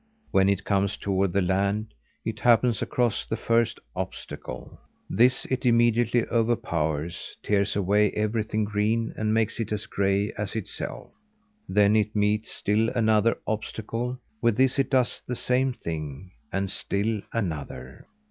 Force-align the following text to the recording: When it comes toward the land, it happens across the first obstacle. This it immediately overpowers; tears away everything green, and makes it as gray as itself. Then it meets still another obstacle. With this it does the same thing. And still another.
When 0.31 0.49
it 0.49 0.63
comes 0.65 0.97
toward 0.97 1.31
the 1.31 1.43
land, 1.43 1.93
it 2.25 2.39
happens 2.39 2.81
across 2.81 3.23
the 3.23 3.37
first 3.37 3.79
obstacle. 3.95 4.79
This 5.07 5.45
it 5.51 5.63
immediately 5.63 6.25
overpowers; 6.25 7.37
tears 7.43 7.75
away 7.75 8.09
everything 8.13 8.63
green, 8.63 9.13
and 9.15 9.31
makes 9.31 9.59
it 9.59 9.71
as 9.71 9.85
gray 9.85 10.31
as 10.35 10.55
itself. 10.55 11.11
Then 11.69 11.95
it 11.95 12.15
meets 12.15 12.49
still 12.49 12.89
another 12.89 13.37
obstacle. 13.45 14.19
With 14.41 14.57
this 14.57 14.79
it 14.79 14.89
does 14.89 15.21
the 15.27 15.35
same 15.35 15.71
thing. 15.71 16.31
And 16.51 16.71
still 16.71 17.21
another. 17.31 18.07